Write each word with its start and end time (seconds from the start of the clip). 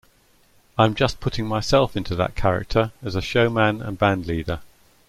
I'm 0.79 0.95
just 0.95 1.19
putting 1.19 1.45
myself 1.45 1.95
into 1.95 2.15
that 2.15 2.33
character 2.35 2.91
as 3.03 3.13
a 3.13 3.21
showman 3.21 3.83
and 3.83 3.99
bandleader. 3.99 4.61